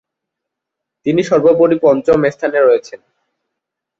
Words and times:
তিনি 1.05 1.21
সর্বোপরি 1.23 1.75
পঞ্চম 1.79 2.19
স্থানে 2.29 2.59
রয়েছেন। 2.61 2.99